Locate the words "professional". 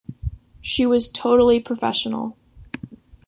1.59-2.35